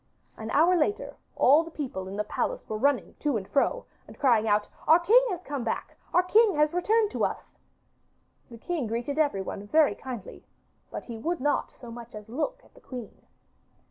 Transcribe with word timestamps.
An 0.35 0.49
hour 0.49 0.75
later 0.75 1.15
all 1.35 1.61
the 1.63 1.69
people 1.69 2.07
in 2.07 2.15
the 2.15 2.23
palace 2.23 2.67
were 2.67 2.75
running 2.79 3.13
to 3.19 3.37
and 3.37 3.47
fro 3.47 3.85
and 4.07 4.17
crying 4.17 4.47
out: 4.47 4.67
'Our 4.87 4.97
king 4.99 5.23
has 5.29 5.43
come 5.43 5.63
back! 5.63 5.95
Our 6.11 6.23
king 6.23 6.55
has 6.55 6.73
returned 6.73 7.11
to 7.11 7.23
us.' 7.23 7.59
The 8.49 8.57
king 8.57 8.87
greeted 8.87 9.19
every 9.19 9.43
one 9.43 9.67
very 9.67 9.93
kindly, 9.93 10.43
but 10.89 11.05
he 11.05 11.19
would 11.19 11.39
not 11.39 11.69
so 11.69 11.91
much 11.91 12.15
as 12.15 12.29
look 12.29 12.61
at 12.65 12.73
the 12.73 12.81
queen. 12.81 13.27